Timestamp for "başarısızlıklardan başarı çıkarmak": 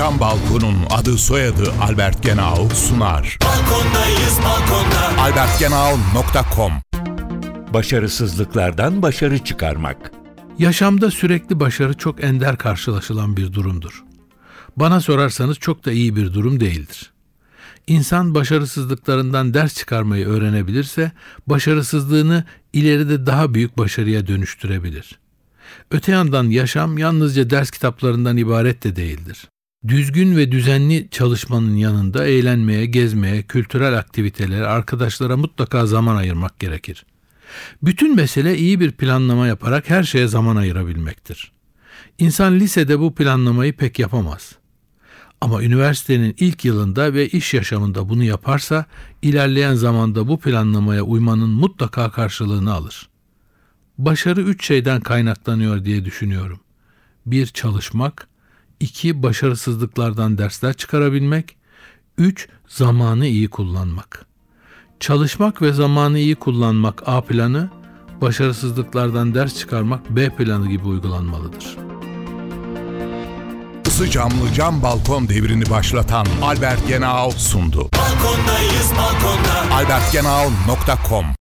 7.74-10.12